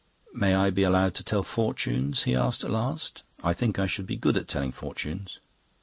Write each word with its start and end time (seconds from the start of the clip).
"May 0.33 0.55
I 0.55 0.71
be 0.71 0.81
allowed 0.81 1.13
to 1.13 1.23
tell 1.23 1.43
fortunes?" 1.43 2.23
he 2.23 2.35
asked 2.35 2.63
at 2.63 2.71
last. 2.71 3.21
"I 3.43 3.53
think 3.53 3.77
I 3.77 3.85
should 3.85 4.07
be 4.07 4.15
good 4.17 4.35
at 4.35 4.47
telling 4.47 4.71
fortunes." 4.71 5.39